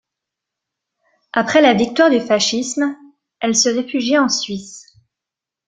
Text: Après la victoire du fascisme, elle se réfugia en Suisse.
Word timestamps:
Après 1.31 1.61
la 1.61 1.75
victoire 1.75 2.09
du 2.09 2.19
fascisme, 2.19 2.95
elle 3.39 3.55
se 3.55 3.69
réfugia 3.69 4.23
en 4.23 4.29
Suisse. 4.29 4.97